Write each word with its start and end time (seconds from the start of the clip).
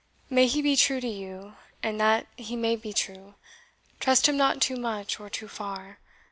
May 0.31 0.47
he 0.47 0.63
be 0.63 0.75
true 0.75 0.99
to 0.99 1.07
you; 1.07 1.57
and 1.83 2.01
that 2.01 2.25
he 2.35 2.55
may 2.55 2.75
be 2.75 2.91
true, 2.91 3.35
trust 3.99 4.27
him 4.27 4.35
not 4.35 4.59
too 4.59 4.75
much 4.77 5.19
or 5.19 5.29
too 5.29 5.47
far. 5.47 5.99